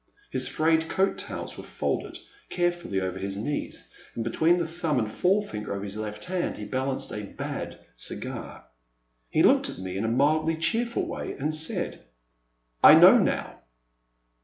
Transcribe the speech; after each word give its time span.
His 0.31 0.47
frayed 0.47 0.89
coat 0.89 1.19
tails 1.19 1.59
were 1.59 1.63
folded 1.63 2.17
carefully 2.49 2.99
over 2.99 3.19
his 3.19 3.37
knees, 3.37 3.91
and 4.15 4.23
between 4.23 4.57
the 4.57 4.65
thumb 4.67 4.97
and 4.97 5.11
forefinger 5.11 5.71
of 5.73 5.83
his 5.83 5.95
left 5.95 6.23
hand 6.25 6.57
he 6.57 6.65
balanced 6.65 7.11
a 7.13 7.21
bad 7.21 7.77
dgar. 7.99 8.63
He 9.29 9.43
looked 9.43 9.69
at 9.69 9.77
me 9.77 9.97
in 9.97 10.03
a 10.03 10.07
mildly 10.07 10.57
cheerful 10.57 11.05
way, 11.05 11.33
and 11.37 11.53
said, 11.53 12.03
I 12.83 12.95
know 12.95 13.19
now. 13.19 13.59